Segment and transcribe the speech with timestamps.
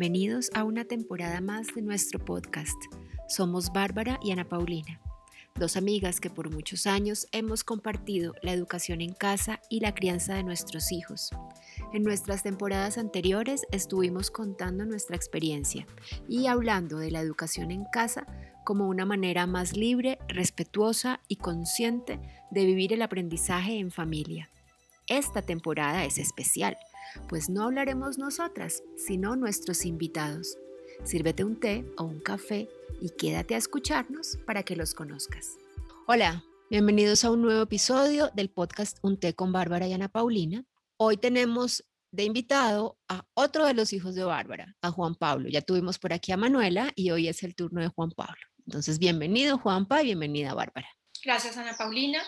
[0.00, 2.74] bienvenidos a una temporada más de nuestro podcast.
[3.28, 4.98] Somos Bárbara y Ana Paulina,
[5.56, 10.32] dos amigas que por muchos años hemos compartido la educación en casa y la crianza
[10.32, 11.28] de nuestros hijos.
[11.92, 15.86] En nuestras temporadas anteriores estuvimos contando nuestra experiencia
[16.26, 18.26] y hablando de la educación en casa
[18.64, 22.18] como una manera más libre, respetuosa y consciente
[22.50, 24.48] de vivir el aprendizaje en familia.
[25.08, 26.78] Esta temporada es especial
[27.28, 30.56] pues no hablaremos nosotras, sino nuestros invitados.
[31.04, 32.68] Sírvete un té o un café
[33.00, 35.56] y quédate a escucharnos para que los conozcas.
[36.06, 40.64] Hola, bienvenidos a un nuevo episodio del podcast Un té con Bárbara y Ana Paulina.
[40.96, 45.48] Hoy tenemos de invitado a otro de los hijos de Bárbara, a Juan Pablo.
[45.48, 48.40] Ya tuvimos por aquí a Manuela y hoy es el turno de Juan Pablo.
[48.66, 50.88] Entonces, bienvenido Juanpa y bienvenida Bárbara.
[51.24, 52.22] Gracias Ana Paulina.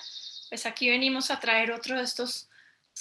[0.48, 2.48] Pues aquí venimos a traer otro de estos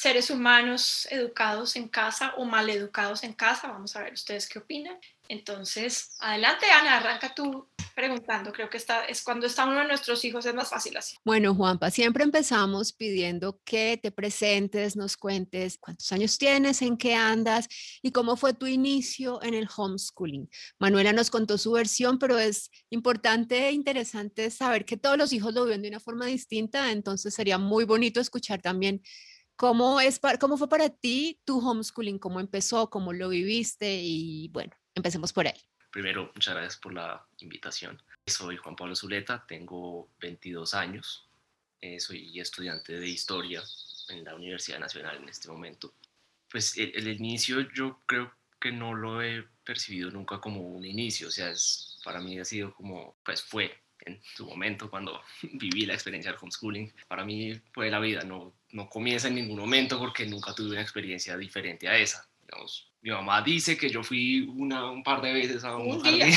[0.02, 3.68] seres humanos educados en casa o mal educados en casa.
[3.68, 4.98] Vamos a ver ustedes qué opinan.
[5.30, 8.52] Entonces, adelante Ana, arranca tú preguntando.
[8.52, 11.18] Creo que está, es cuando está uno de nuestros hijos es más fácil así.
[11.24, 17.14] Bueno, Juanpa, siempre empezamos pidiendo que te presentes, nos cuentes cuántos años tienes, en qué
[17.14, 17.68] andas
[18.02, 20.50] y cómo fue tu inicio en el homeschooling.
[20.80, 25.54] Manuela nos contó su versión, pero es importante e interesante saber que todos los hijos
[25.54, 29.04] lo viven de una forma distinta, entonces sería muy bonito escuchar también
[29.56, 32.20] ¿Cómo, es, ¿Cómo fue para ti tu homeschooling?
[32.20, 32.90] ¿Cómo empezó?
[32.90, 34.02] ¿Cómo lo viviste?
[34.02, 35.60] Y bueno, empecemos por ahí.
[35.92, 38.02] Primero, muchas gracias por la invitación.
[38.26, 41.28] Soy Juan Pablo Zuleta, tengo 22 años,
[41.82, 43.62] eh, soy estudiante de historia
[44.10, 45.94] en la Universidad Nacional en este momento.
[46.50, 51.28] Pues el, el, inicio yo creo que no lo he percibido nunca como un inicio,
[51.28, 55.22] o sea, es, para mí ha sido como, pues fue en su momento cuando
[55.54, 56.94] viví la experiencia del homeschooling.
[57.08, 60.82] Para mí fue la vida, no, no comienza en ningún momento porque nunca tuve una
[60.82, 62.28] experiencia diferente a esa.
[62.42, 66.22] Digamos, mi mamá dice que yo fui una, un par de veces a un, jardín.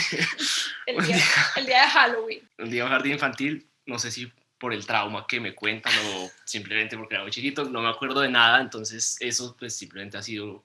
[0.87, 1.25] el, día,
[1.57, 2.49] el, día, de Halloween.
[2.59, 6.31] Un día un jardín infantil, no sé si por el trauma que me cuentan o
[6.45, 10.23] simplemente porque era muy chiquito, no me acuerdo de nada, entonces eso pues simplemente ha
[10.23, 10.65] sido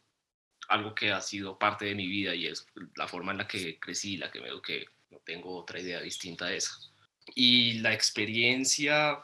[0.70, 3.80] algo que ha sido parte de mi vida y es la forma en la que
[3.80, 6.72] crecí, la que me eduqué no tengo otra idea distinta de eso.
[7.36, 9.20] Y la experiencia,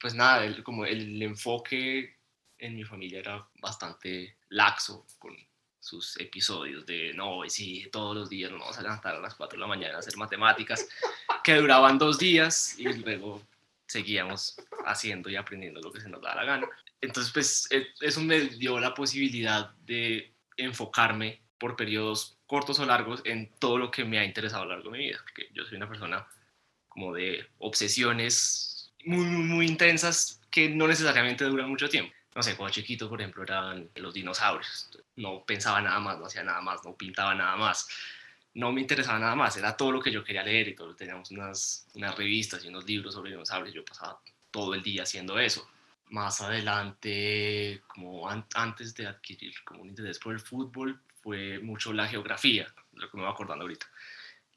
[0.00, 2.16] pues nada, el, como el enfoque
[2.58, 5.36] en mi familia era bastante laxo con
[5.80, 9.56] sus episodios de no, sí, todos los días nos vamos a levantar a las 4
[9.56, 10.88] de la mañana a hacer matemáticas,
[11.44, 13.42] que duraban dos días y luego
[13.86, 16.66] seguíamos haciendo y aprendiendo lo que se nos da la gana.
[17.00, 23.22] Entonces, pues e, eso me dio la posibilidad de enfocarme por periodos cortos o largos
[23.24, 25.64] en todo lo que me ha interesado a lo largo de mi vida, porque yo
[25.64, 26.26] soy una persona
[26.88, 28.75] como de obsesiones
[29.06, 32.12] muy, muy, muy intensas que no necesariamente duran mucho tiempo.
[32.34, 34.90] No sé, cuando chiquito, por ejemplo, eran los dinosaurios.
[35.16, 37.88] No pensaba nada más, no hacía nada más, no pintaba nada más.
[38.52, 40.94] No me interesaba nada más, era todo lo que yo quería leer y todo.
[40.94, 43.74] Teníamos unas, unas revistas y unos libros sobre dinosaurios.
[43.74, 45.66] Yo pasaba todo el día haciendo eso.
[46.10, 52.06] Más adelante, como antes de adquirir como un interés por el fútbol, fue mucho la
[52.06, 53.86] geografía, lo que me va acordando ahorita.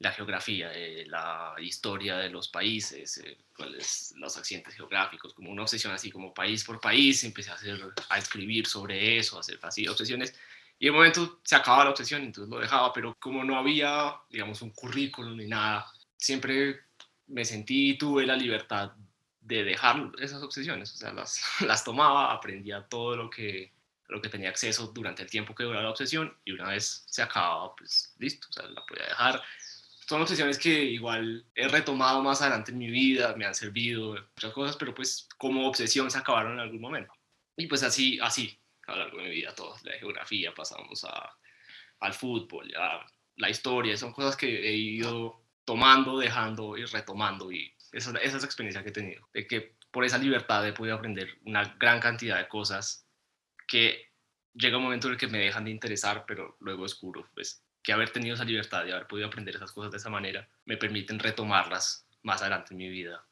[0.00, 5.62] La geografía, eh, la historia de los países, eh, cuáles los accidentes geográficos, como una
[5.62, 9.58] obsesión así como país por país, empecé a, hacer, a escribir sobre eso, a hacer
[9.62, 10.34] así obsesiones.
[10.78, 14.14] Y en un momento se acababa la obsesión, entonces lo dejaba, pero como no había,
[14.30, 15.86] digamos, un currículum ni nada,
[16.16, 16.80] siempre
[17.26, 18.92] me sentí y tuve la libertad
[19.40, 23.72] de dejar esas obsesiones, o sea, las, las tomaba, aprendía todo lo que
[24.10, 27.22] lo que tenía acceso durante el tiempo que duraba la obsesión y una vez se
[27.22, 29.42] acababa, pues listo, o sea, la podía dejar.
[30.10, 34.52] Son obsesiones que igual he retomado más adelante en mi vida, me han servido muchas
[34.52, 37.12] cosas, pero pues como obsesión se acabaron en algún momento.
[37.56, 41.30] Y pues así, así, a lo largo de mi vida, todas, la geografía, pasamos a,
[42.00, 43.06] al fútbol, a
[43.36, 48.42] la historia, son cosas que he ido tomando, dejando y retomando y esa, esa es
[48.42, 52.00] la experiencia que he tenido, de que por esa libertad he podido aprender una gran
[52.00, 53.06] cantidad de cosas
[53.68, 54.10] que
[54.54, 57.92] llega un momento en el que me dejan de interesar, pero luego descubro pues, que
[57.92, 61.18] haber tenido esa libertad y haber podido aprender esas cosas de esa manera me permiten
[61.18, 63.24] retomarlas más adelante en mi vida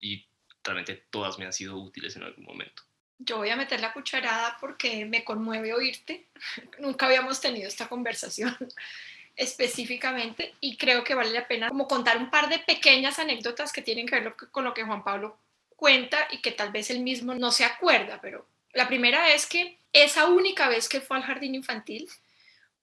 [0.00, 0.26] y
[0.62, 2.82] realmente todas me han sido útiles en algún momento.
[3.18, 6.26] Yo voy a meter la cucharada porque me conmueve oírte.
[6.78, 8.56] Nunca habíamos tenido esta conversación
[9.36, 13.82] específicamente y creo que vale la pena como contar un par de pequeñas anécdotas que
[13.82, 15.38] tienen que ver con lo que Juan Pablo
[15.76, 19.78] cuenta y que tal vez él mismo no se acuerda, pero la primera es que
[19.92, 22.08] esa única vez que fue al jardín infantil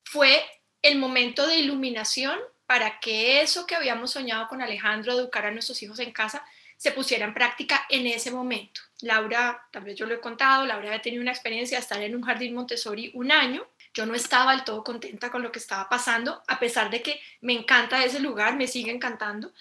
[0.03, 0.43] fue
[0.83, 2.37] el momento de iluminación
[2.67, 6.45] para que eso que habíamos soñado con Alejandro, educar a nuestros hijos en casa,
[6.77, 8.81] se pusiera en práctica en ese momento.
[9.01, 12.15] Laura, tal vez yo lo he contado, Laura había tenido una experiencia de estar en
[12.15, 13.65] un jardín Montessori un año,
[13.95, 17.21] Yo no estaba del todo contenta con lo que estaba pasando, a pesar de que
[17.41, 19.53] me encanta ese lugar, me sigue encantando,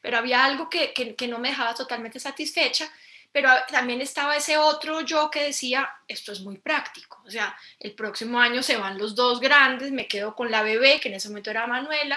[0.00, 2.90] pero había algo que, que, no me dejaba totalmente satisfecha,
[3.34, 7.90] pero también estaba ese otro yo que decía, esto es muy práctico, o sea, el
[7.90, 11.30] próximo año se van los dos grandes, me quedo con la bebé, que en ese
[11.30, 12.16] momento era Manuela,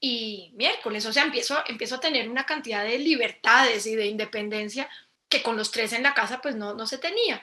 [0.00, 4.88] y miércoles, o sea, empiezo, empiezo a tener una cantidad de libertades y de independencia
[5.28, 7.40] que con los tres en la casa pues no, no se tenía.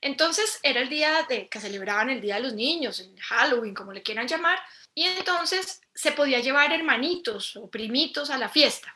[0.00, 3.92] Entonces era el día de que celebraban el Día de los Niños, el Halloween, como
[3.92, 4.60] le quieran llamar,
[4.94, 8.94] y entonces se podía llevar hermanitos o primitos a la fiesta.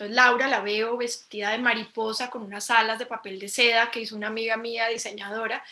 [0.00, 4.00] Entonces Laura la veo vestida de mariposa con unas alas de papel de seda que
[4.00, 5.62] hizo una amiga mía diseñadora,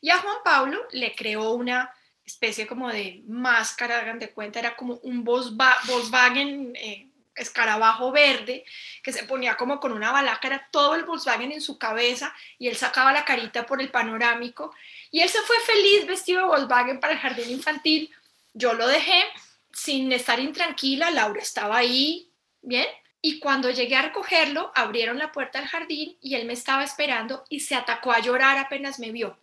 [0.00, 1.94] y a Juan Pablo le creó una
[2.24, 7.06] especie como de máscara, hagan de cuenta, era como un Volkswagen eh,
[7.36, 8.64] escarabajo verde
[9.04, 12.66] que se ponía como con una balaca, era todo el Volkswagen en su cabeza y
[12.66, 14.74] él sacaba la carita por el panorámico
[15.12, 18.12] y él se fue feliz vestido de Volkswagen para el jardín infantil.
[18.52, 19.22] Yo lo dejé
[19.72, 22.28] sin estar intranquila, Laura estaba ahí,
[22.62, 22.88] ¿bien?
[23.28, 27.42] Y cuando llegué a recogerlo, abrieron la puerta del jardín y él me estaba esperando
[27.48, 29.36] y se atacó a llorar apenas me vio.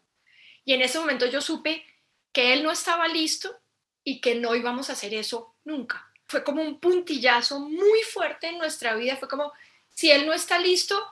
[0.64, 1.86] Y en ese momento yo supe
[2.32, 3.60] que él no estaba listo
[4.02, 6.10] y que no íbamos a hacer eso nunca.
[6.28, 9.52] Fue como un puntillazo muy fuerte en nuestra vida, fue como,
[9.90, 11.06] si él no está listo,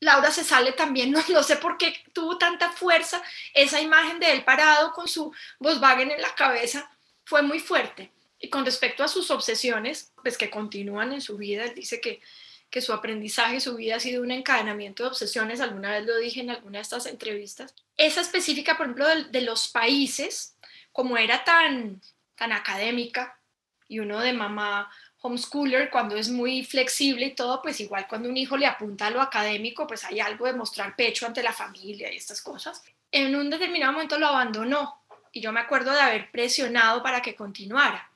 [0.00, 3.22] Laura se sale también, no, no sé por qué tuvo tanta fuerza,
[3.54, 6.90] esa imagen de él parado con su Volkswagen en la cabeza
[7.22, 8.10] fue muy fuerte.
[8.38, 12.20] Y con respecto a sus obsesiones, pues que continúan en su vida, él dice que,
[12.70, 16.40] que su aprendizaje, su vida ha sido un encadenamiento de obsesiones, alguna vez lo dije
[16.40, 17.74] en alguna de estas entrevistas.
[17.96, 20.56] Esa específica, por ejemplo, de, de los países,
[20.92, 22.00] como era tan,
[22.36, 23.40] tan académica
[23.88, 24.90] y uno de mamá
[25.20, 29.10] homeschooler, cuando es muy flexible y todo, pues igual cuando un hijo le apunta a
[29.10, 32.82] lo académico, pues hay algo de mostrar pecho ante la familia y estas cosas.
[33.10, 35.02] En un determinado momento lo abandonó
[35.32, 38.08] y yo me acuerdo de haber presionado para que continuara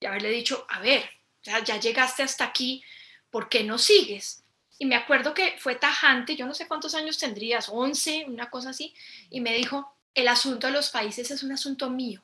[0.00, 1.08] y haberle dicho, a ver,
[1.42, 2.82] ya, ya llegaste hasta aquí,
[3.30, 4.42] ¿por qué no sigues?
[4.78, 8.70] Y me acuerdo que fue tajante, yo no sé cuántos años tendrías, 11, una cosa
[8.70, 8.94] así,
[9.30, 12.22] y me dijo, el asunto de los países es un asunto mío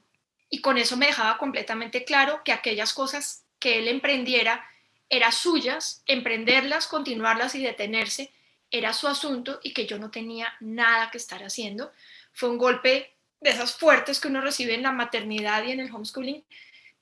[0.54, 4.64] y con eso me dejaba completamente claro que aquellas cosas que él emprendiera
[5.08, 8.30] eran suyas, emprenderlas, continuarlas y detenerse
[8.70, 11.92] era su asunto y que yo no tenía nada que estar haciendo.
[12.32, 15.92] Fue un golpe de esas fuertes que uno recibe en la maternidad y en el
[15.92, 16.44] homeschooling,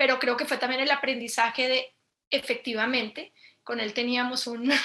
[0.02, 1.94] pero creo que fue también el aprendizaje de
[2.28, 3.32] efectivamente,
[3.62, 4.76] con él teníamos una,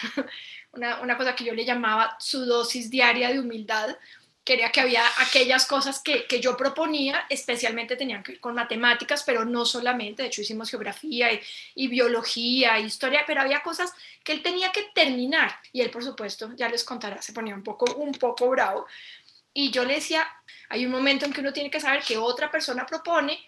[1.02, 3.98] una cosa que yo le llamaba su dosis diaria de humildad,
[4.44, 9.24] quería que había aquellas cosas que, que, yo proponía, especialmente tenían que ver con matemáticas,
[9.24, 11.42] pero no solamente, de hecho hicimos geografía y,
[11.74, 13.92] y, biología, historia, pero había cosas
[14.24, 17.64] que él tenía que terminar y él, por supuesto, ya les contará, se ponía un
[17.64, 18.86] poco, un poco bravo.
[19.52, 20.28] Y yo le decía,
[20.70, 23.40] hay un momento en que uno tiene que saber que otra persona propone,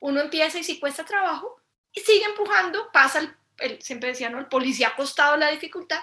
[0.00, 1.60] uno empieza y si cuesta trabajo,
[1.92, 4.38] y sigue empujando, pasa, el, siempre decía, ¿no?
[4.38, 6.00] El policía acostado la dificultad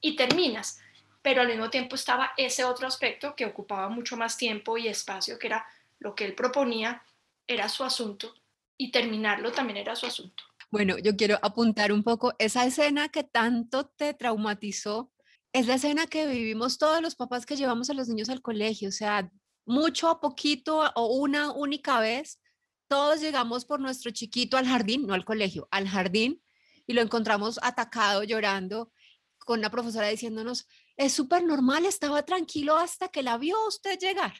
[0.00, 0.80] y terminas
[1.24, 5.38] pero al mismo tiempo estaba ese otro aspecto que ocupaba mucho más tiempo y espacio,
[5.38, 5.64] que era
[5.98, 7.02] lo que él proponía,
[7.46, 8.34] era su asunto,
[8.76, 10.44] y terminarlo también era su asunto.
[10.70, 15.10] Bueno, yo quiero apuntar un poco esa escena que tanto te traumatizó.
[15.54, 18.90] Es la escena que vivimos todos los papás que llevamos a los niños al colegio,
[18.90, 19.30] o sea,
[19.64, 22.38] mucho a poquito o una única vez,
[22.88, 26.42] todos llegamos por nuestro chiquito al jardín, no al colegio, al jardín,
[26.86, 28.92] y lo encontramos atacado, llorando,
[29.38, 34.34] con una profesora diciéndonos, es súper normal, estaba tranquilo hasta que la vio usted llegar.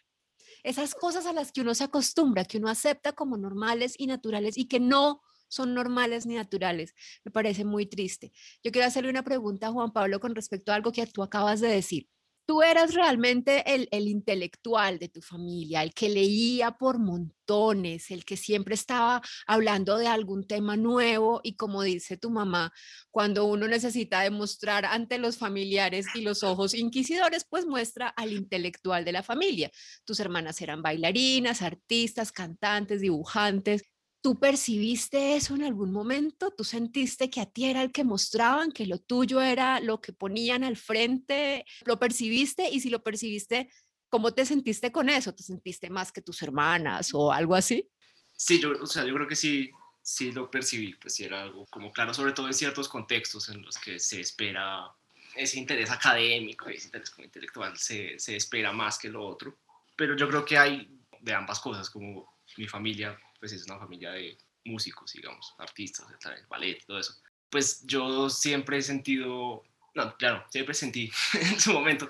[0.63, 4.57] Esas cosas a las que uno se acostumbra, que uno acepta como normales y naturales
[4.57, 6.95] y que no son normales ni naturales.
[7.23, 8.33] Me parece muy triste.
[8.63, 11.61] Yo quiero hacerle una pregunta a Juan Pablo con respecto a algo que tú acabas
[11.61, 12.09] de decir
[12.47, 18.25] tú eras realmente el, el, intelectual de tu familia, el que leía por montones, el
[18.25, 22.73] que siempre estaba hablando de algún tema nuevo y como dice tu mamá,
[23.11, 29.05] cuando uno necesita demostrar ante los familiares y los ojos inquisidores, pues muestra al intelectual
[29.05, 29.71] de la familia.
[30.05, 33.83] Tus hermanas eran bailarinas, artistas, cantantes, dibujantes.
[34.25, 36.51] ¿Tú percibiste eso en algún momento?
[36.51, 40.15] ¿Tú sentiste que a ti era el que mostraban, que lo tuyo era lo que
[40.15, 41.67] ponían al frente?
[41.85, 42.71] ¿Lo percibiste?
[42.71, 43.71] Y si lo percibiste,
[44.09, 45.35] ¿cómo te sentiste con eso?
[45.35, 47.87] ¿Te sentiste más que tus hermanas o algo así?
[48.33, 51.67] Sí, yo, o sea, yo creo que sí, sí lo percibí, pues sí era algo
[51.67, 54.91] como claro, sobre todo en ciertos contextos en los que se espera
[55.37, 59.59] ese interés académico, ese interés intelectual, se, se espera más que lo otro.
[59.95, 64.13] Pero yo creo que hay de ambas cosas, como mi familia pues es una familia
[64.13, 66.07] de músicos, digamos, artistas,
[66.49, 67.15] ballet, todo eso.
[67.51, 69.63] Pues yo siempre he sentido,
[69.95, 72.09] no, claro, siempre sentí en su momento,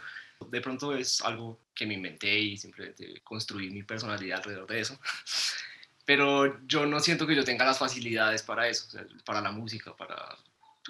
[0.48, 4.96] de pronto es algo que me inventé y simplemente construí mi personalidad alrededor de eso.
[6.04, 8.86] pero yo no siento que yo tenga las facilidades para eso,
[9.24, 10.38] para la música, para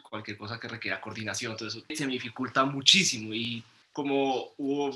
[0.02, 4.94] cualquier cosa que requiera coordinación, entonces se me dificulta muchísimo y como hubo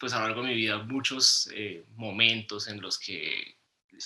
[0.00, 3.55] pues a lo largo de mi vida muchos eh, momentos en los que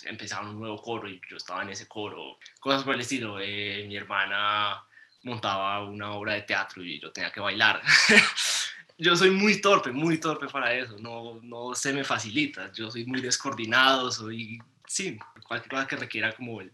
[0.04, 3.85] empezaba un nuevo coro y yo estaba en ese coro, cosas por el estilo, eh,
[3.87, 4.85] mi hermana
[5.23, 7.82] montaba una obra de teatro y yo tenía que bailar.
[8.99, 13.04] yo soy muy torpe, muy torpe para eso, no, no se me facilita, yo soy
[13.04, 16.73] muy descoordinado, soy, sí, cualquier cosa que requiera como el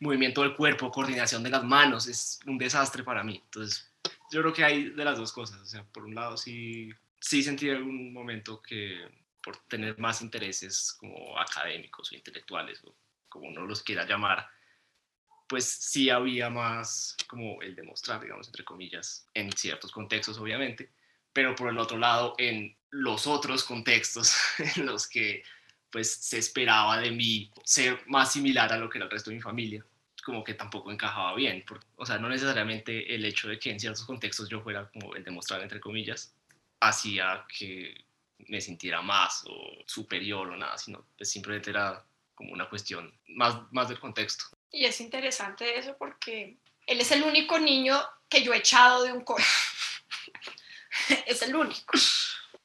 [0.00, 3.40] movimiento del cuerpo, coordinación de las manos, es un desastre para mí.
[3.44, 3.90] Entonces,
[4.30, 7.42] yo creo que hay de las dos cosas, o sea, por un lado sí, sí
[7.42, 9.08] sentí algún momento que
[9.48, 12.94] por tener más intereses como académicos o intelectuales, o
[13.30, 14.46] como uno los quiera llamar,
[15.48, 20.90] pues sí había más como el demostrar, digamos, entre comillas, en ciertos contextos, obviamente,
[21.32, 24.34] pero por el otro lado, en los otros contextos
[24.76, 25.42] en los que
[25.90, 29.36] pues se esperaba de mí ser más similar a lo que era el resto de
[29.36, 29.82] mi familia,
[30.22, 31.64] como que tampoco encajaba bien.
[31.96, 35.24] o sea, no necesariamente el hecho de que en ciertos contextos yo fuera como el
[35.24, 36.34] demostrar, entre comillas,
[36.80, 38.07] hacía que
[38.46, 42.04] me sintiera más o superior o nada, sino pues simplemente era
[42.34, 44.44] como una cuestión más, más del contexto.
[44.70, 49.12] Y es interesante eso porque él es el único niño que yo he echado de
[49.12, 49.44] un coro.
[51.26, 51.98] es el único.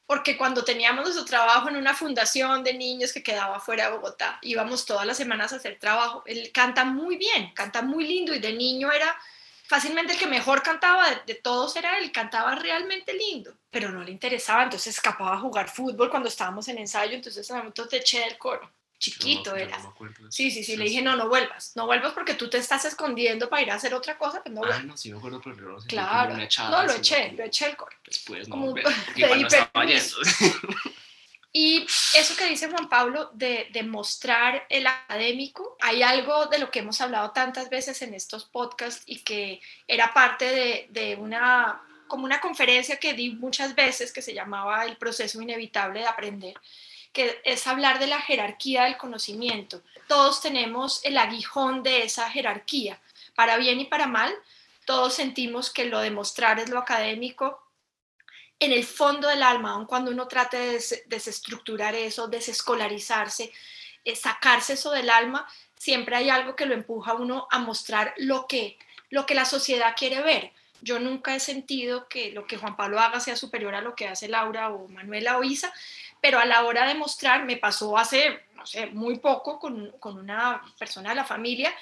[0.06, 4.38] Porque cuando teníamos nuestro trabajo en una fundación de niños que quedaba fuera de Bogotá,
[4.42, 6.24] íbamos todas las semanas a hacer trabajo.
[6.26, 9.18] Él canta muy bien, canta muy lindo y de niño era
[9.64, 14.12] fácilmente el que mejor cantaba de, todos era él, cantaba realmente lindo, pero no le
[14.12, 18.20] interesaba, entonces escapaba a jugar fútbol cuando estábamos en ensayo, entonces en momento te eché
[18.22, 18.72] del coro
[19.04, 19.78] chiquito era.
[20.30, 23.50] sí, sí, sí, le dije, no, no vuelvas, no vuelvas porque tú te estás escondiendo
[23.50, 24.80] para ir a hacer otra cosa, pues no vuelvas.
[24.80, 27.96] Ah, no, sí me acuerdo, pero no Claro, no, lo eché, lo eché el coro.
[28.06, 28.76] Después no, Como,
[29.16, 30.16] igual no estaba yendo.
[31.56, 36.72] Y eso que dice Juan Pablo de, de, mostrar el académico, hay algo de lo
[36.72, 41.80] que hemos hablado tantas veces en estos podcasts y que era parte de, de una
[42.08, 46.56] como una conferencia que di muchas veces que se llamaba El proceso inevitable de aprender
[47.14, 49.82] que es hablar de la jerarquía del conocimiento.
[50.08, 53.00] Todos tenemos el aguijón de esa jerarquía,
[53.36, 54.34] para bien y para mal.
[54.86, 57.63] Todos sentimos que lo demostrar es lo académico.
[58.60, 63.52] En el fondo del alma, aun cuando uno trate de desestructurar eso, desescolarizarse,
[64.06, 68.14] eh, sacarse eso del alma, siempre hay algo que lo empuja a uno a mostrar
[68.18, 68.78] lo que,
[69.10, 70.52] lo que la sociedad quiere ver.
[70.82, 74.08] Yo nunca he sentido que lo que Juan Pablo haga sea superior a lo que
[74.08, 75.74] hace Laura o Manuela o Isa,
[76.22, 80.18] pero a la hora de mostrar, me pasó hace, no sé, muy poco con, con
[80.18, 81.74] una persona de la familia,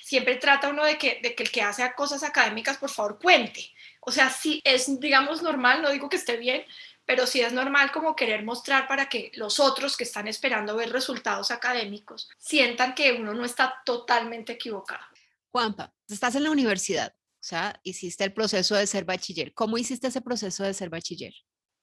[0.00, 3.72] siempre trata uno de que, de que el que hace cosas académicas, por favor, cuente.
[4.00, 6.64] O sea, si es, digamos, normal, no digo que esté bien,
[7.04, 10.90] pero sí es normal como querer mostrar para que los otros que están esperando ver
[10.90, 15.04] resultados académicos sientan que uno no está totalmente equivocado.
[15.50, 19.52] Juanpa, estás en la universidad, o sea, hiciste el proceso de ser bachiller.
[19.54, 21.34] ¿Cómo hiciste ese proceso de ser bachiller?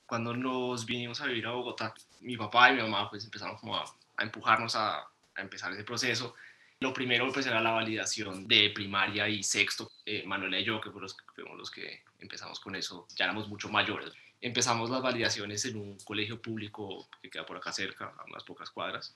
[0.08, 3.76] cuando nos vinimos a vivir a Bogotá, mi papá y mi mamá pues empezaron como
[3.76, 3.84] a,
[4.20, 6.34] empujarnos a, a, empezar ese proceso.
[6.80, 9.92] Lo primero pues era la validación de primaria y sexto.
[10.06, 14.12] Eh, Manuela y yo, que fuimos los, que empezamos con eso, ya éramos mucho mayores.
[14.40, 18.70] Empezamos las validaciones en un colegio público que queda por acá cerca, a unas pocas
[18.70, 19.16] cuadras.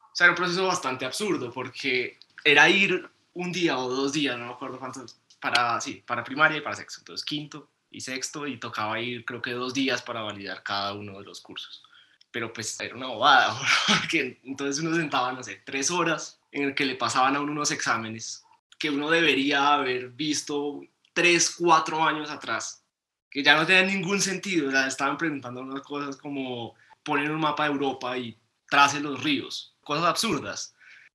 [0.00, 4.36] O sea, era un proceso bastante absurdo porque era ir un día o dos días,
[4.36, 7.02] no me acuerdo cuántos, para, sí, para primaria y para sexto.
[7.02, 11.18] Entonces, quinto, y sexto y tocaba ir creo que dos días para validar cada uno
[11.18, 11.82] de los cursos.
[12.30, 16.74] Pero pues era una bobada, porque entonces uno sentaba, no sé, tres horas en el
[16.74, 18.44] que le pasaban a uno unos exámenes
[18.78, 22.84] que uno debería haber visto tres, cuatro años atrás,
[23.30, 27.40] que ya no tenían ningún sentido, o sea, estaban preguntando unas cosas como poner un
[27.40, 30.74] mapa de Europa y trace los ríos, cosas absurdas.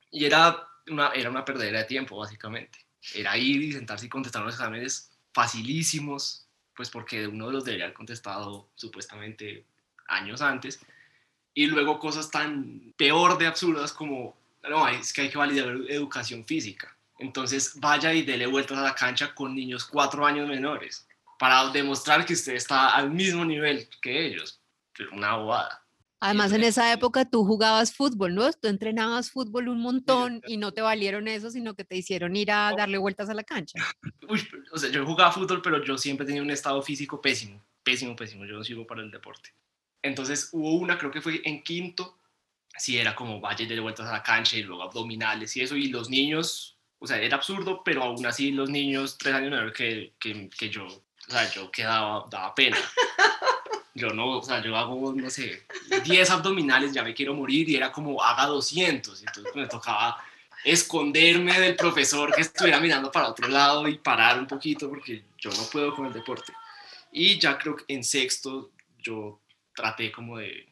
[0.10, 2.80] Y era una, era una perdedera de tiempo, básicamente.
[3.14, 7.86] Era ir y sentarse y contestar unos exámenes facilísimos, pues porque uno de los debería
[7.86, 9.66] haber contestado supuestamente
[10.08, 10.80] años antes,
[11.54, 14.36] y luego cosas tan peor de absurdas como,
[14.70, 16.96] no, es que hay que validar educación física.
[17.20, 22.26] Entonces vaya y dele vueltas a la cancha con niños cuatro años menores para demostrar
[22.26, 24.60] que usted está al mismo nivel que ellos.
[24.96, 25.82] Pero una bobada.
[26.24, 28.54] Además, en esa época tú jugabas fútbol, ¿no?
[28.54, 32.52] Tú entrenabas fútbol un montón y no te valieron eso, sino que te hicieron ir
[32.52, 33.80] a darle vueltas a la cancha.
[34.30, 38.16] Uy, o sea, yo jugaba fútbol, pero yo siempre tenía un estado físico pésimo, pésimo,
[38.16, 38.46] pésimo.
[38.46, 39.50] Yo no sirvo para el deporte.
[40.02, 42.18] Entonces hubo una, creo que fue en quinto,
[42.78, 45.76] sí era como vaya darle vueltas a la cancha y luego abdominales y eso.
[45.76, 49.74] Y los niños, o sea, era absurdo, pero aún así los niños tres años menores
[49.74, 52.78] que, que, que yo, o sea, yo quedaba, daba pena.
[53.94, 55.64] yo no, o sea, yo hago, no sé,
[56.04, 60.18] 10 abdominales, ya me quiero morir y era como haga 200, entonces me tocaba
[60.64, 65.50] esconderme del profesor que estuviera mirando para otro lado y parar un poquito porque yo
[65.52, 66.54] no puedo con el deporte.
[67.12, 69.40] Y ya creo que en sexto yo
[69.82, 70.68] traté como de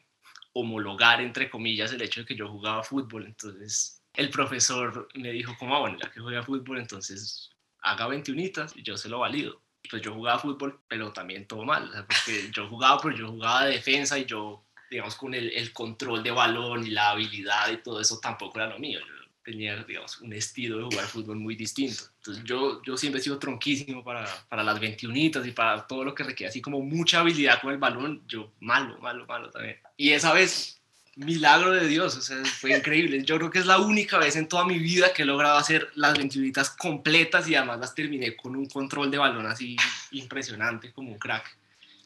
[0.52, 3.26] homologar, entre comillas, el hecho de que yo jugaba fútbol.
[3.26, 7.50] Entonces el profesor me dijo como, ah, bueno, ya que juega fútbol, entonces
[7.82, 8.40] haga 21
[8.74, 9.60] y yo se lo valido.
[9.90, 13.72] Pues yo jugaba fútbol, pero también todo mal, porque yo jugaba, pero yo jugaba de
[13.72, 18.00] defensa y yo, digamos, con el, el, control de balón y la habilidad y todo
[18.00, 19.00] eso tampoco era lo mío.
[19.00, 22.04] Yo tenía, digamos, un estilo de jugar fútbol muy distinto.
[22.18, 26.14] Entonces yo, yo siempre he sido tronquísimo para, para las 21 y para todo lo
[26.14, 28.22] que requiere así como mucha habilidad con el balón.
[28.26, 29.78] Yo malo, malo, malo también.
[29.96, 30.80] Y esa vez
[31.16, 33.22] milagro de Dios, o sea, fue increíble.
[33.24, 35.90] Yo creo que es la única vez en toda mi vida que he logrado hacer
[35.94, 39.76] las 21 completas y además las terminé con un control de balón así
[40.12, 41.58] impresionante, como un crack.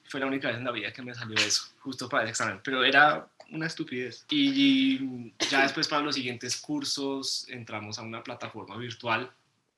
[0.08, 2.60] Fue la única vez en la vida que me salió eso, justo para el examen,
[2.62, 4.26] pero era una estupidez.
[4.30, 9.32] Y ya después para los siguientes cursos entramos a una plataforma virtual,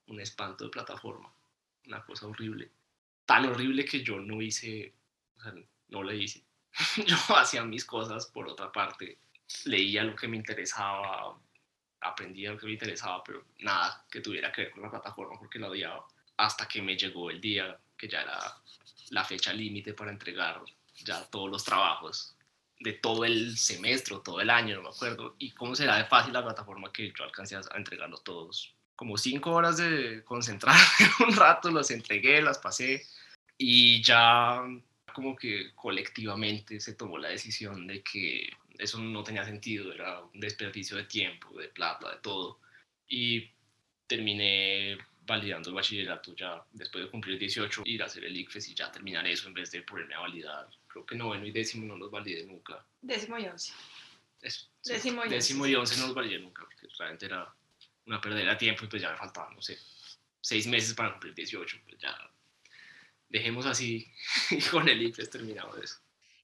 [0.09, 1.33] un espanto de plataforma,
[1.87, 2.71] una cosa horrible.
[3.25, 4.93] Tan horrible que yo no hice,
[5.37, 5.55] o sea,
[5.89, 6.43] no le hice.
[7.07, 9.19] yo hacía mis cosas por otra parte
[9.65, 11.39] leía lo que me interesaba,
[12.01, 15.59] aprendía lo que me interesaba, pero nada que tuviera que ver con la plataforma porque
[15.59, 16.07] la odiaba.
[16.37, 18.39] Hasta que me llegó el día que ya era
[19.11, 20.63] la fecha límite para entregar
[21.05, 22.36] ya todos los trabajos
[22.80, 25.35] de todo el semestre, todo el año, no me acuerdo.
[25.38, 28.75] Y cómo será de fácil la plataforma que yo alcancé a entregarlos todos.
[28.95, 30.76] Como cinco horas de concentrar
[31.26, 33.06] un rato, los entregué, las pasé
[33.59, 34.62] y ya
[35.14, 40.40] como que colectivamente se tomó la decisión de que eso no tenía sentido, era un
[40.40, 42.61] desperdicio de tiempo, de plata, de todo.
[43.09, 43.50] Y
[44.06, 48.75] terminé validando el bachillerato ya después de cumplir 18, ir a hacer el ICFES y
[48.75, 50.68] ya terminar eso en vez de ponerme a validar.
[50.97, 52.82] Creo que noveno y décimo no los validé nunca.
[53.02, 53.71] Décimo y once.
[54.82, 57.54] décimo, y décimo y once no los validé nunca, porque realmente era
[58.06, 59.78] una pérdida de tiempo y pues ya me faltaban, no sé,
[60.41, 62.17] seis meses para cumplir 18, pues ya
[63.28, 64.11] dejemos así
[64.50, 65.97] y con el ICFES terminamos eso.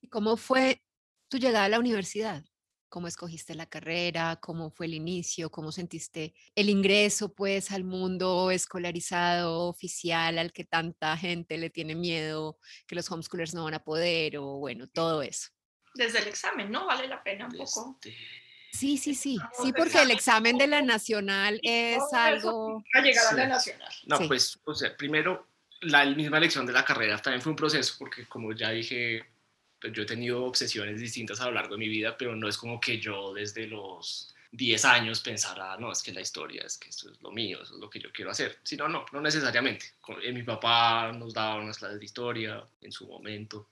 [0.03, 0.83] ¿Y cómo fue
[1.29, 2.45] tu llegada a la universidad?
[2.93, 4.37] ¿Cómo escogiste la carrera?
[4.37, 5.51] ¿Cómo fue el inicio?
[5.51, 11.95] ¿Cómo sentiste el ingreso pues al mundo escolarizado oficial al que tanta gente le tiene
[11.95, 15.49] miedo, que los homeschoolers no van a poder o bueno, todo eso?
[15.95, 16.85] Desde el examen, ¿no?
[16.85, 17.99] Vale la pena un poco.
[18.03, 22.85] Sí, sí, sí, sí, porque el examen de la nacional es algo...
[22.93, 23.93] A llegar a la nacional.
[24.05, 25.47] No, pues, o sea, primero
[25.81, 29.32] la misma elección de la carrera también fue un proceso, porque como ya dije,
[29.93, 32.81] yo he tenido obsesiones distintas a lo largo de mi vida, pero no es como
[32.81, 37.11] que yo desde los 10 años pensara, no, es que la historia, es que esto
[37.11, 38.59] es lo mío, eso es lo que yo quiero hacer.
[38.63, 39.87] Sino, no, no necesariamente.
[40.23, 43.69] Eh, mi papá nos daba unas clases de historia en su momento.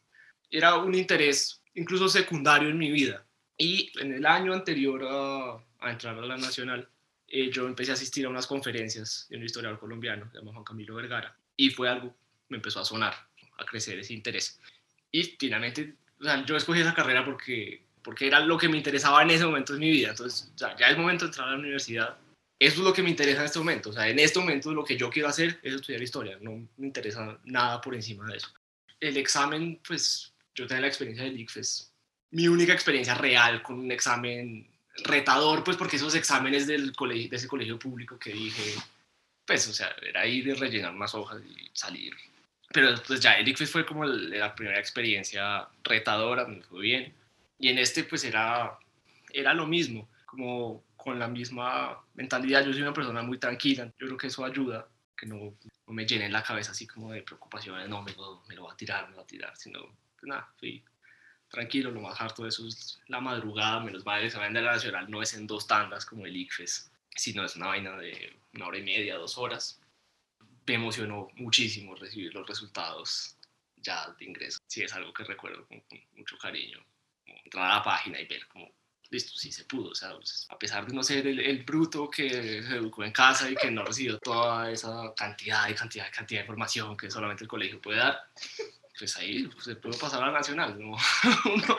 [0.51, 3.25] Era un interés incluso secundario en mi vida.
[3.57, 6.89] Y en el año anterior a, a entrar a la Nacional,
[7.29, 10.97] eh, yo empecé a asistir a unas conferencias de un historiador colombiano, llamado Juan Camilo
[10.97, 12.15] Vergara, y fue algo,
[12.49, 13.15] me empezó a sonar,
[13.59, 14.59] a crecer ese interés.
[15.13, 19.23] Y finalmente, o sea, yo escogí esa carrera porque, porque era lo que me interesaba
[19.23, 20.11] en ese momento de mi vida.
[20.11, 22.17] Entonces, ya, ya es momento de entrar a la universidad.
[22.59, 23.91] Eso es lo que me interesa en este momento.
[23.91, 26.39] O sea, en este momento lo que yo quiero hacer es estudiar historia.
[26.41, 28.49] No me interesa nada por encima de eso.
[29.01, 31.93] El examen, pues yo tenía la experiencia del ICFES.
[32.33, 34.69] Mi única experiencia real con un examen
[35.05, 38.75] retador, pues porque esos exámenes del colegio, de ese colegio público que dije,
[39.47, 42.15] pues, o sea, era ir y rellenar más hojas y salir.
[42.73, 47.15] Pero pues ya el ICFES fue como la primera experiencia retadora, me fue bien.
[47.59, 48.79] Y en este pues era,
[49.33, 52.65] era lo mismo, como con la misma mentalidad.
[52.65, 55.37] Yo soy una persona muy tranquila, yo creo que eso ayuda, que no,
[55.87, 58.73] no me llene la cabeza así como de preocupaciones, no, me lo, me lo va
[58.73, 59.81] a tirar, me lo va a tirar, sino,
[60.17, 60.83] pues nada, fui
[61.51, 64.73] tranquilo, lo más harto de eso es la madrugada, menos mal, el examen de la
[64.73, 68.67] nacional no es en dos tandas como el ICFES, sino es una vaina de una
[68.69, 69.80] hora y media, dos horas.
[70.71, 73.37] Me emocionó muchísimo recibir los resultados
[73.75, 74.61] ya de ingreso.
[74.69, 75.83] Sí, es algo que recuerdo con,
[76.17, 76.79] mucho cariño.
[77.27, 78.71] entrar a la página y ver como,
[79.11, 79.91] listo, sí se pudo.
[79.91, 83.51] O sea, pues, a pesar de no ser el, bruto que se educó en casa
[83.51, 87.43] y que no recibió toda esa cantidad y cantidad y cantidad de información que solamente
[87.43, 88.21] el colegio puede dar,
[88.97, 90.79] pues ahí pues, se puede pasar a la nacional.
[90.79, 90.97] ¿no?
[91.53, 91.77] Uno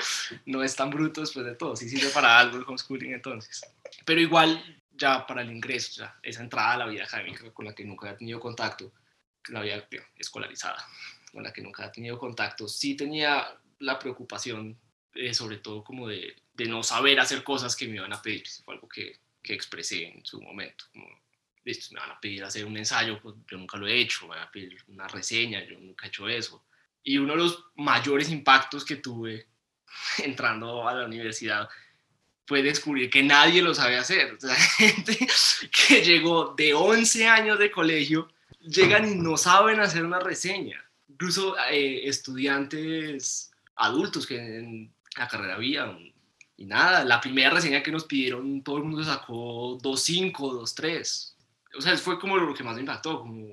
[0.48, 1.78] no es tan bruto después de todo.
[1.78, 3.62] Sí sirve para algo el homeschooling entonces.
[4.04, 7.74] Pero igual ya para el ingreso, ya esa entrada a la vida académica con la
[7.74, 8.94] que nunca había tenido contacto,
[9.50, 10.86] la vida escolarizada,
[11.32, 14.80] con la que nunca había tenido contacto, sí tenía la preocupación,
[15.16, 18.44] eh, sobre todo como de, de, no saber hacer cosas que me iban a pedir,
[18.64, 21.08] fue algo que, que expresé en su momento, como,
[21.64, 24.36] listo, me van a pedir hacer un ensayo, pues yo nunca lo he hecho, me
[24.36, 26.64] van a pedir una reseña, yo nunca he hecho eso.
[27.04, 29.48] Y uno de los mayores impactos que tuve
[30.24, 31.68] entrando a la universidad
[32.52, 34.34] fue descubrir que nadie lo sabe hacer.
[34.34, 35.18] O sea, gente
[35.88, 38.28] que llegó de 11 años de colegio,
[38.60, 40.84] llegan y no saben hacer una reseña.
[41.08, 45.98] Incluso eh, estudiantes adultos que en la carrera había
[46.58, 51.34] y nada, la primera reseña que nos pidieron, todo el mundo sacó 2.5, 2.3.
[51.78, 53.48] O sea, fue como lo que más me impactó, como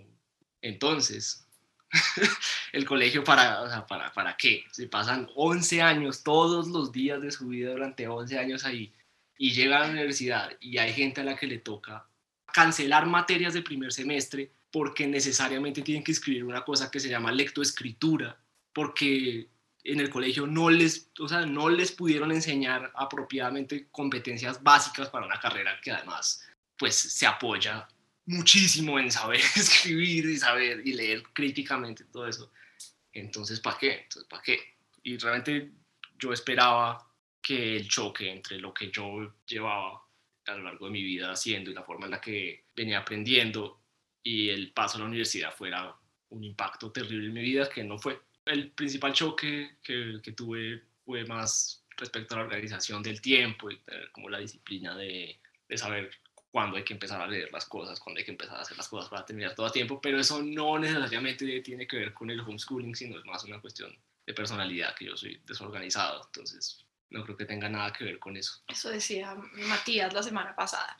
[0.60, 1.46] entonces,
[2.72, 4.64] el colegio para, para, para qué?
[4.70, 8.92] Se pasan 11 años, todos los días de su vida durante 11 años ahí,
[9.38, 12.06] y llega a la universidad y hay gente a la que le toca
[12.52, 17.32] cancelar materias de primer semestre porque necesariamente tienen que escribir una cosa que se llama
[17.32, 18.38] lectoescritura,
[18.72, 19.48] porque
[19.84, 25.26] en el colegio no les, o sea, no les pudieron enseñar apropiadamente competencias básicas para
[25.26, 26.44] una carrera que además
[26.76, 27.88] pues se apoya
[28.28, 32.52] muchísimo en saber escribir y saber y leer críticamente todo eso.
[33.12, 33.92] Entonces, ¿para qué?
[34.02, 34.60] Entonces, ¿para qué?
[35.02, 35.72] Y realmente
[36.18, 37.04] yo esperaba
[37.42, 40.02] que el choque entre lo que yo llevaba
[40.46, 43.80] a lo largo de mi vida haciendo y la forma en la que venía aprendiendo
[44.22, 45.94] y el paso a la universidad fuera
[46.30, 50.82] un impacto terrible en mi vida que no fue el principal choque que, que, tuve
[51.04, 53.80] fue más respecto a la organización del tiempo y
[54.12, 55.38] como la disciplina de,
[55.68, 56.10] de saber
[56.58, 58.88] cuándo hay que empezar a leer las cosas, cuándo hay que empezar a hacer las
[58.88, 62.40] cosas para terminar todo a tiempo, pero eso no necesariamente tiene que ver con el
[62.40, 67.36] homeschooling, sino es más una cuestión de personalidad, que yo soy desorganizado, entonces no creo
[67.36, 68.60] que tenga nada que ver con eso.
[68.66, 69.36] Eso decía
[69.68, 70.98] Matías la semana pasada.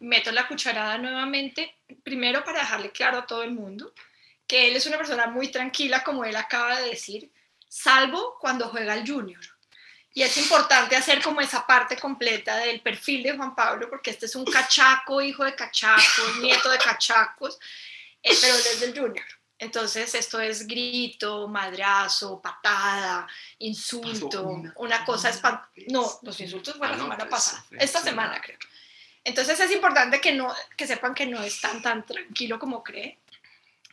[0.00, 3.94] Meto la cucharada nuevamente, primero para dejarle claro a todo el mundo
[4.46, 7.32] que él es una persona muy tranquila, como él acaba de decir,
[7.68, 9.40] salvo cuando juega al junior.
[10.12, 14.26] Y es importante hacer como esa parte completa del perfil de Juan Pablo, porque este
[14.26, 17.58] es un cachaco, hijo de cachacos, nieto de cachacos,
[18.22, 19.24] eh, pero desde el junior.
[19.60, 24.42] Entonces esto es grito, madrazo, patada, insulto,
[24.76, 25.68] una, cosa espantosa.
[25.88, 28.58] No, los insultos fueron la ah, semana pues, pasada, esta semana creo.
[29.22, 33.18] Entonces es importante que, no, que sepan que no es tan, tan tranquilo como cree.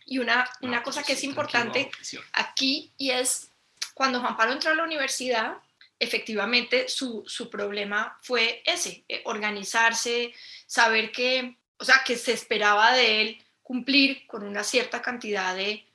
[0.05, 1.91] Y una, una cosa que es importante
[2.31, 3.49] aquí y es
[3.93, 5.57] cuando Juan Pablo entró a la universidad,
[5.99, 10.33] efectivamente su, su problema fue ese, eh, organizarse,
[10.65, 15.85] saber que, o sea, que se esperaba de él cumplir con una cierta cantidad de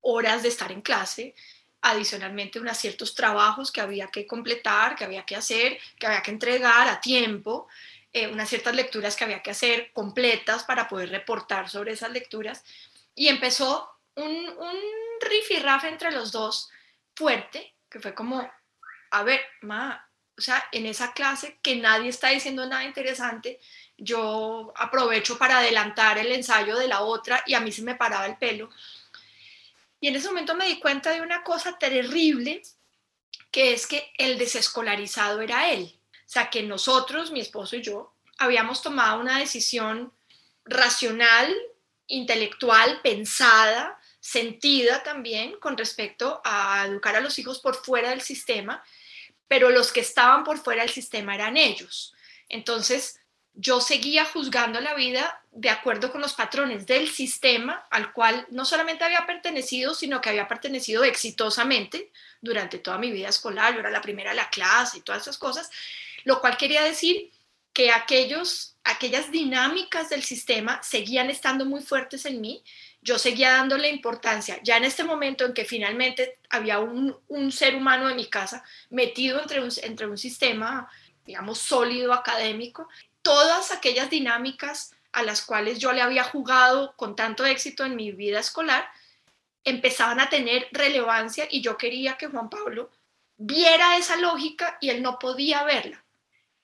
[0.00, 1.34] horas de estar en clase,
[1.80, 6.30] adicionalmente unos ciertos trabajos que había que completar, que había que hacer, que había que
[6.30, 7.68] entregar a tiempo,
[8.12, 12.64] eh, unas ciertas lecturas que había que hacer completas para poder reportar sobre esas lecturas.
[13.14, 14.76] Y empezó un, un
[15.20, 16.70] rifirrafe entre los dos
[17.14, 18.50] fuerte, que fue como,
[19.18, 23.60] a ver, ma, o sea, en esa clase que nadie está diciendo nada interesante,
[23.96, 28.26] yo aprovecho para adelantar el ensayo de la otra y a mí se me paraba
[28.26, 28.70] el pelo.
[30.00, 32.62] Y en ese momento me di cuenta de una cosa terrible,
[33.50, 35.98] que es que el desescolarizado era él.
[36.12, 40.12] O sea, que nosotros, mi esposo y yo, habíamos tomado una decisión
[40.64, 41.54] racional
[42.08, 48.82] intelectual, pensada, sentida también con respecto a educar a los hijos por fuera del sistema,
[49.48, 52.14] pero los que estaban por fuera del sistema eran ellos.
[52.48, 53.20] Entonces,
[53.54, 58.64] yo seguía juzgando la vida de acuerdo con los patrones del sistema al cual no
[58.64, 63.72] solamente había pertenecido, sino que había pertenecido exitosamente durante toda mi vida escolar.
[63.72, 65.70] Yo era la primera de la clase y todas esas cosas,
[66.24, 67.30] lo cual quería decir
[67.72, 72.64] que aquellos, aquellas dinámicas del sistema seguían estando muy fuertes en mí,
[73.04, 74.58] yo seguía dándole importancia.
[74.64, 77.14] Ya en este momento en que finalmente había un,
[77.52, 80.90] ser humano en mi casa metido entre un, entre un sistema,
[81.24, 82.88] digamos, sólido académico,
[83.22, 88.10] todas aquellas dinámicas a las cuales yo le había jugado con tanto éxito en mi
[88.10, 88.88] vida escolar,
[89.62, 92.90] empezaban a tener relevancia y yo quería que Juan Pablo
[93.36, 96.04] viera esa lógica y él no podía verla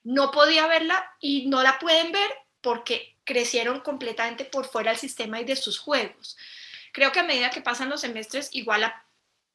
[0.02, 5.40] no podía verla y no la pueden ver porque crecieron completamente por fuera del sistema
[5.40, 6.36] y de sus juegos.
[6.90, 8.92] Creo que a medida que pasan los semestres, igual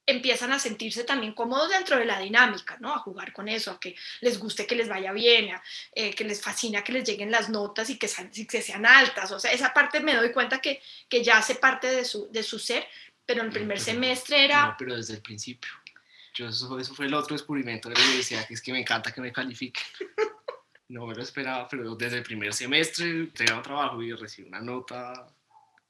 [0.06, 2.94] empiezan a sentirse también cómodos dentro de la dinámica, ¿no?
[2.94, 5.62] A jugar con eso, a que les guste que les vaya bien, a,
[5.94, 8.08] eh, que les fascina que les lleguen las notas y que,
[8.50, 9.34] que, sean altas.
[9.34, 12.44] O sea, esa parte me doy cuenta que, que ya hace parte de su, de
[12.44, 12.88] su ser,
[13.26, 14.68] pero en el primer semestre era...
[14.68, 15.72] No, pero desde el principio.
[16.34, 19.12] Yo, eso, eso fue el otro descubrimiento de la universidad, que es que me encanta
[19.12, 19.84] que me califiquen.
[20.90, 23.32] no me lo esperaba, pero desde el primer semestre un
[23.64, 25.28] trabajo y recibí una nota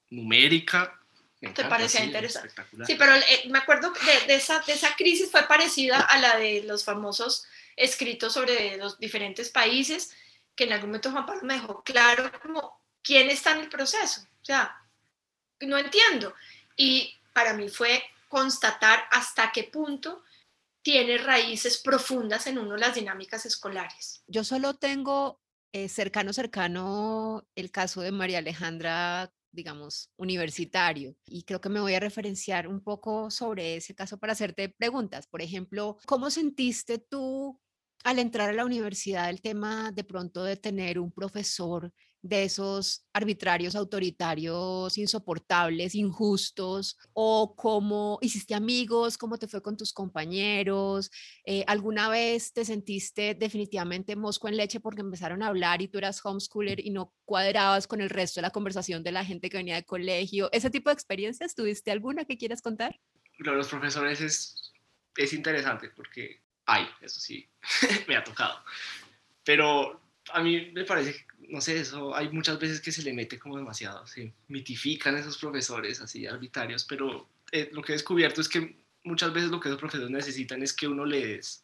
[0.10, 1.00] numérica.
[1.40, 2.54] ¿Te parecía interesante?
[2.86, 6.38] Sí, pero eh, me acuerdo de, de, esa, de esa crisis fue parecida a la
[6.38, 10.16] de los famosos escritos sobre los diferentes países,
[10.56, 14.22] que en algún momento Juan Pablo me dejó claro como quién está en el proceso.
[14.42, 14.76] O sea,
[15.60, 16.34] no entiendo.
[16.76, 20.24] Y para mí fue constatar hasta qué punto
[20.86, 24.24] tiene raíces profundas en uno las dinámicas escolares.
[24.28, 25.42] Yo solo tengo
[25.74, 31.16] eh, cercano, cercano el caso de María Alejandra digamos, universitario.
[31.26, 35.28] Y creo que me voy a referenciar un poco sobre ese caso para hacerte preguntas.
[35.28, 37.58] Por ejemplo, ¿cómo sentiste tú
[38.04, 41.92] al entrar a la universidad el tema de pronto de tener un profesor
[42.26, 49.94] de esos arbitrarios, autoritarios, insoportables, injustos, o cómo hiciste amigos, cómo te fue con tus
[49.94, 51.12] compañeros,
[51.46, 56.00] eh, alguna vez te sentiste definitivamente mosco en leche porque empezaron a hablar y tú
[56.00, 59.58] eras homeschooler y no cuadrabas con el resto de la conversación de la gente que
[59.58, 63.00] venía de colegio, ese tipo de experiencias, ¿tuviste alguna que quieras contar?
[63.38, 64.74] Los profesores es,
[65.16, 67.48] es interesante porque hay, eso sí,
[68.08, 68.64] me ha tocado,
[69.44, 70.02] pero
[70.34, 73.58] a mí me parece, no sé, eso hay muchas veces que se le mete como
[73.58, 78.78] demasiado, se mitifican esos profesores así arbitrarios, pero eh, lo que he descubierto es que
[79.04, 81.64] muchas veces lo que esos profesores necesitan es que uno les,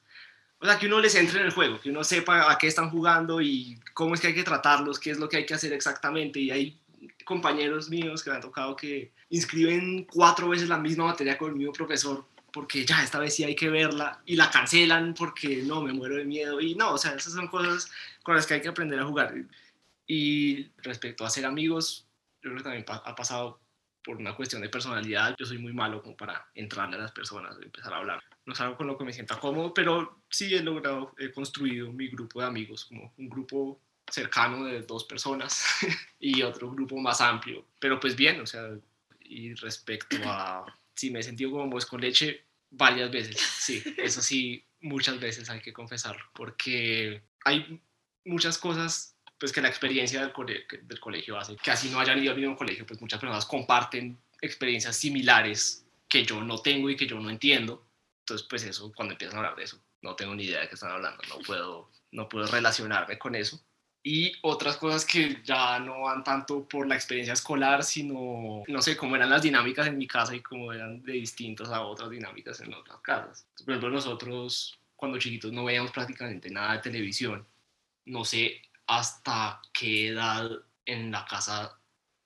[0.60, 2.90] o sea, que uno les entre en el juego, que uno sepa a qué están
[2.90, 5.74] jugando y cómo es que hay que tratarlos, qué es lo que hay que hacer
[5.74, 6.40] exactamente.
[6.40, 6.80] Y hay
[7.26, 11.56] compañeros míos que me han tocado que inscriben cuatro veces la misma materia con el
[11.56, 15.82] mismo profesor porque ya esta vez sí hay que verla y la cancelan porque no,
[15.82, 17.90] me muero de miedo y no, o sea, esas son cosas
[18.24, 19.34] con las que hay que aprender a jugar.
[20.14, 22.06] Y respecto a ser amigos,
[22.44, 23.62] yo creo que también ha pasado
[24.04, 25.34] por una cuestión de personalidad.
[25.40, 28.22] Yo soy muy malo como para entrarle a las personas, empezar a hablar.
[28.46, 31.94] No es algo con lo que me sienta cómodo, pero sí he logrado, he construido
[31.94, 35.64] mi grupo de amigos, como un grupo cercano de dos personas
[36.20, 37.66] y otro grupo más amplio.
[37.80, 38.68] Pero pues bien, o sea,
[39.22, 44.22] y respecto a sí me he sentido como pues con leche varias veces, sí, eso
[44.22, 47.82] sí, muchas veces hay que confesarlo, porque hay
[48.26, 50.32] muchas cosas pues que la experiencia del,
[50.84, 54.16] del colegio hace, que así no hayan ido al mismo colegio, pues muchas personas comparten
[54.40, 57.84] experiencias similares que yo no tengo y que yo no entiendo,
[58.20, 60.76] entonces pues eso, cuando empiezan a hablar de eso, no tengo ni idea de qué
[60.76, 63.60] están hablando, no puedo, no puedo relacionarme con eso,
[64.04, 68.96] y otras cosas que ya no van tanto por la experiencia escolar, sino, no sé,
[68.96, 72.62] cómo eran las dinámicas en mi casa y cómo eran de distintas a otras dinámicas
[72.62, 73.48] en otras casas.
[73.58, 77.44] Por ejemplo, nosotros cuando chiquitos no veíamos prácticamente nada de televisión.
[78.06, 78.62] No sé
[78.98, 80.50] hasta qué edad
[80.86, 81.78] en la casa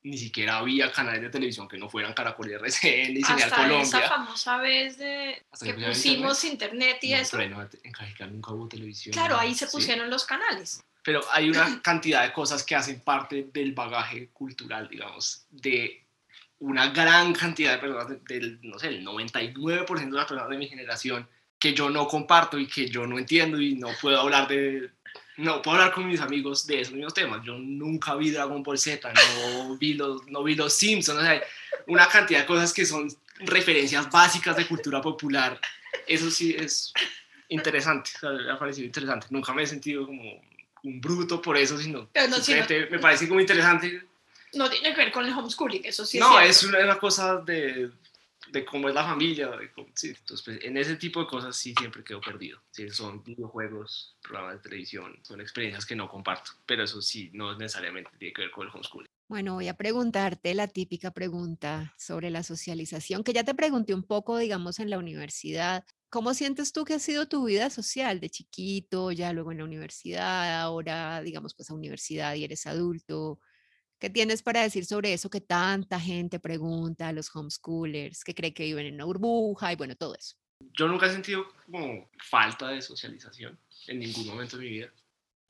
[0.03, 3.81] ni siquiera había canales de televisión que no fueran Caracol RCN y Señal Hasta Colombia.
[3.81, 7.37] esa famosa vez de que pusimos internet, y No, eso.
[7.37, 9.13] pero en, en Cajicá nunca hubo televisión.
[9.13, 9.71] Claro, ahí se ¿sí?
[9.71, 10.83] pusieron los canales.
[11.01, 16.03] pero hay una cantidad de cosas que hacen parte del bagaje cultural, digamos, de
[16.59, 20.57] una gran cantidad de personas, de- del, no sé, el 99% de las personas de
[20.57, 21.27] mi generación
[21.59, 24.91] que yo no comparto y que yo no entiendo y no puedo hablar de,
[25.37, 27.41] no puedo hablar con mis amigos de esos mismos temas.
[27.43, 31.41] Yo nunca vi Dragon Ball Z, no vi los, no vi los Simpsons, o sea,
[31.87, 35.59] una cantidad de cosas que son referencias básicas de cultura popular.
[36.07, 36.93] Eso sí es
[37.49, 39.27] interesante, o sea, me ha parecido interesante.
[39.29, 40.41] Nunca me he sentido como
[40.83, 44.03] un bruto por eso, sino no, me parece como interesante.
[44.53, 47.37] No tiene que ver con el homeschooling, eso sí no, es es una, una cosa
[47.37, 47.91] de,
[48.51, 49.49] de cómo es la familia.
[49.51, 49.87] de cómo-.
[49.87, 52.61] Entonces, pues, en ese tipo de cosas sí siempre quedo perdido.
[52.71, 57.57] Sí, son videojuegos, programas de televisión, son experiencias que no comparto, pero eso sí no
[57.57, 59.07] necesariamente tiene que ver con el homeschooling.
[59.27, 64.03] Bueno, voy a preguntarte la típica pregunta sobre la socialización, que ya te pregunté un
[64.03, 65.83] poco, digamos, en la universidad.
[66.09, 69.63] ¿Cómo sientes tú que ha sido tu vida social de chiquito, ya luego en la
[69.63, 73.39] universidad, ahora, digamos, pues a universidad y eres adulto?
[73.99, 78.53] ¿Qué tienes para decir sobre eso que tanta gente pregunta a los homeschoolers, que cree
[78.53, 80.35] que viven en una burbuja y bueno, todo eso?
[80.73, 84.93] Yo nunca he sentido como falta de socialización en ningún momento de mi vida.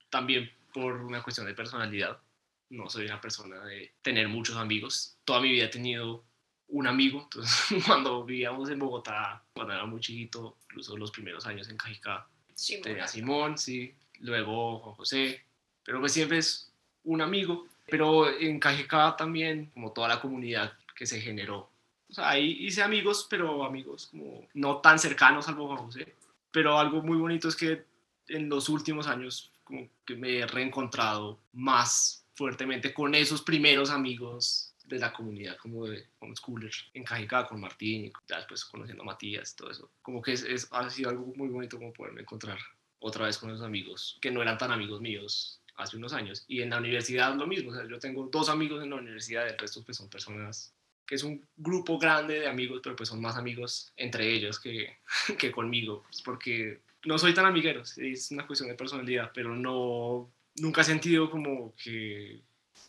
[0.10, 2.20] También por una cuestión de personalidad.
[2.70, 5.18] No soy una persona de tener muchos amigos.
[5.24, 6.26] Toda mi vida he tenido
[6.68, 7.22] un amigo.
[7.24, 12.28] Entonces, cuando vivíamos en Bogotá, cuando era muy chiquito, incluso los primeros años en Cajicá,
[12.84, 13.08] tenía a.
[13.08, 13.96] Simón, sí.
[14.20, 15.46] Luego Juan José.
[15.84, 17.68] Pero pues siempre es un amigo.
[17.88, 21.70] Pero en Cajicá también, como toda la comunidad que se generó.
[22.10, 26.16] O sea, ahí hice amigos, pero amigos como no tan cercanos, salvo Juan José.
[26.52, 27.86] Pero algo muy bonito es que
[28.28, 34.74] en los últimos años como que me he reencontrado más fuertemente con esos primeros amigos
[34.86, 39.08] de la comunidad como de homeschoolers en Cajicá con Martín y ya después conociendo a
[39.08, 42.60] Matías todo eso como que es, es- ha sido algo muy bonito como poderme encontrar
[43.00, 46.62] otra vez con esos amigos que no eran tan amigos míos hace unos años y
[46.62, 49.58] en la universidad lo mismo o sea yo tengo dos amigos en la universidad el
[49.58, 50.74] resto pues son personas
[51.06, 54.98] que es un grupo grande de amigos pero pues son más amigos entre ellos que,
[55.38, 60.32] que conmigo pues, porque no soy tan amiguero, es una cuestión de personalidad, pero no,
[60.58, 62.42] nunca he sentido como que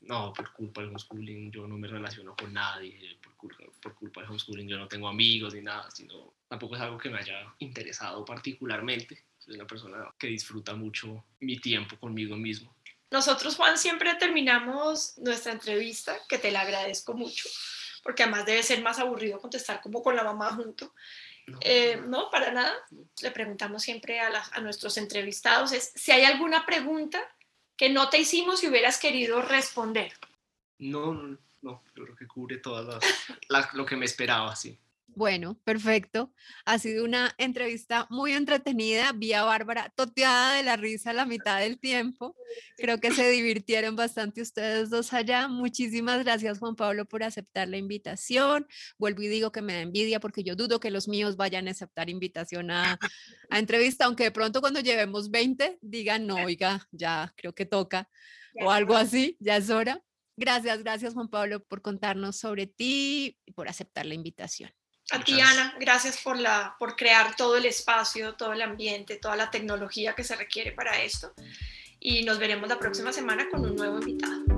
[0.03, 4.20] no, por culpa del homeschooling yo no me relaciono con nadie, por culpa, por culpa
[4.20, 7.55] del homeschooling yo no tengo amigos ni nada, sino tampoco es algo que me haya
[7.59, 9.25] interesado particularmente.
[9.38, 12.75] Soy una persona que disfruta mucho mi tiempo conmigo mismo.
[13.11, 17.49] Nosotros, Juan, siempre terminamos nuestra entrevista, que te la agradezco mucho,
[18.03, 20.92] porque además debe ser más aburrido contestar como con la mamá junto.
[21.47, 22.75] No, eh, no para nada.
[23.23, 27.23] Le preguntamos siempre a, a nuestros entrevistados es si hay alguna pregunta
[27.77, 30.12] que no te hicimos y hubieras querido responder.
[30.79, 32.99] No, no, no, yo creo que cubre todo
[33.75, 34.79] lo que me esperaba, sí.
[35.16, 36.31] Bueno, perfecto.
[36.66, 39.12] Ha sido una entrevista muy entretenida.
[39.12, 42.37] Vi a Bárbara toteada de la risa la mitad del tiempo.
[42.76, 45.48] Creo que se divirtieron bastante ustedes dos allá.
[45.48, 48.66] Muchísimas gracias, Juan Pablo, por aceptar la invitación.
[48.98, 51.70] Vuelvo y digo que me da envidia porque yo dudo que los míos vayan a
[51.70, 52.98] aceptar invitación a,
[53.48, 58.11] a entrevista, aunque de pronto cuando llevemos 20 digan, no, oiga, ya creo que toca
[58.61, 60.02] o algo así, ya es hora.
[60.37, 64.70] Gracias, gracias Juan Pablo por contarnos sobre ti y por aceptar la invitación.
[65.11, 69.37] A ti, Ana, gracias por, la, por crear todo el espacio, todo el ambiente, toda
[69.37, 71.33] la tecnología que se requiere para esto.
[72.01, 74.56] Y nos veremos la próxima semana con un nuevo invitado.